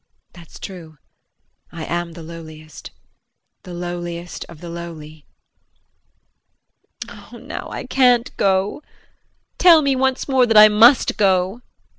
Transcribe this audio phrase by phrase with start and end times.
[0.33, 0.97] That's true,
[1.71, 2.89] I am the lowliest
[3.61, 5.27] the lowliest of the lowly.
[7.07, 8.81] Oh, now I can't go.
[9.59, 11.57] Tell me once more that I must go.
[11.59, 11.67] JEAN.